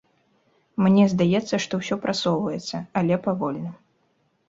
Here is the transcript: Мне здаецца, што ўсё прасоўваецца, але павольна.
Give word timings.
Мне 0.83 1.03
здаецца, 1.13 1.55
што 1.67 1.73
ўсё 1.83 1.95
прасоўваецца, 2.07 2.83
але 3.03 3.23
павольна. 3.31 3.71